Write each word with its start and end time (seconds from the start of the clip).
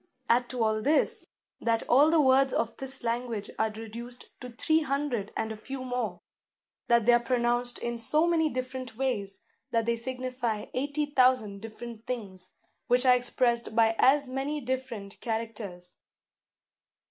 Add 0.27 0.49
to 0.49 0.63
all 0.63 0.81
this, 0.81 1.27
that 1.59 1.87
all 1.87 2.09
the 2.09 2.19
words 2.19 2.53
of 2.53 2.75
this 2.77 3.03
language 3.03 3.51
are 3.59 3.69
reduced 3.69 4.25
to 4.39 4.49
three 4.49 4.79
hundred 4.81 5.31
and 5.37 5.51
a 5.51 5.55
few 5.55 5.83
more; 5.83 6.21
that 6.87 7.05
they 7.05 7.13
are 7.13 7.19
pronounced 7.19 7.77
in 7.77 7.99
so 7.99 8.25
many 8.25 8.49
different 8.49 8.97
ways, 8.97 9.41
that 9.69 9.85
they 9.85 9.95
signify 9.95 10.65
eighty 10.73 11.05
thousand 11.05 11.61
different 11.61 12.07
things, 12.07 12.49
which 12.87 13.05
are 13.05 13.13
expressed 13.15 13.75
by 13.75 13.95
as 13.99 14.27
many 14.27 14.59
different 14.59 15.19
characters. 15.19 15.97